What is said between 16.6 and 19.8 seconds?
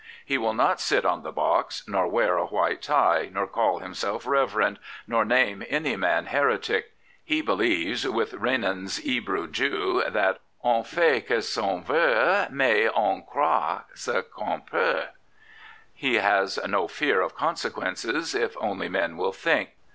no fear of consequences if only rpen will think.